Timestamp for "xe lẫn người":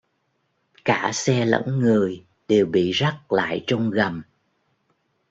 1.13-2.25